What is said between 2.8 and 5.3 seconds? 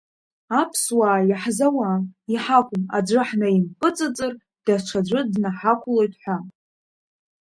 аӡәы ҳнаимпыҵыҵыр, даҽаӡәы